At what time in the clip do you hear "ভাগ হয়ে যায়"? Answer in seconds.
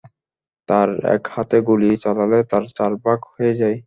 3.03-3.77